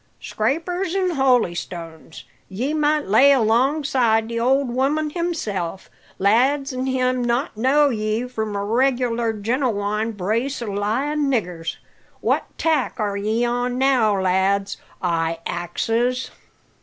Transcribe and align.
Scrapers 0.19 0.95
an' 0.95 1.11
holystones, 1.11 2.23
ye 2.49 2.73
might 2.73 3.05
lay 3.05 3.31
alongside 3.31 4.27
the 4.27 4.39
old 4.39 4.69
woman 4.71 5.11
himself, 5.11 5.91
lads, 6.17 6.73
an' 6.73 6.87
him 6.87 7.23
not 7.23 7.55
know 7.55 7.89
ye 7.89 8.27
from 8.27 8.55
a 8.55 8.65
reglar, 8.65 9.31
genewine 9.31 10.09
brace 10.13 10.59
o' 10.59 10.65
lying 10.65 11.29
niggers. 11.29 11.77
What 12.19 12.47
tack 12.57 12.95
are 12.99 13.15
ye 13.15 13.45
on 13.45 13.77
now, 13.77 14.19
lads? 14.19 14.77
I 15.03 15.37
axes." 15.45 16.31